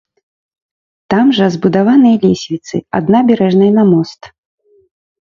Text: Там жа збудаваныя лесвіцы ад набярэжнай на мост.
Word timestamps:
Там 1.13 1.27
жа 1.39 1.49
збудаваныя 1.55 2.17
лесвіцы 2.23 2.75
ад 2.99 3.05
набярэжнай 3.15 3.69
на 3.77 3.83
мост. 3.91 4.21